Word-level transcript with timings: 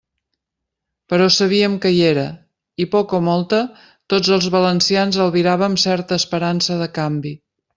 Però 1.13 1.25
sabíem 1.35 1.75
que 1.83 1.91
hi 1.95 1.99
era, 2.13 2.23
i, 2.85 2.89
poca 2.95 3.17
o 3.19 3.21
molta, 3.27 3.59
tots 4.15 4.33
els 4.39 4.49
valencians 4.59 5.21
albiràvem 5.27 5.77
certa 5.89 6.19
esperança 6.23 6.81
de 6.85 6.91
canvi. 7.01 7.37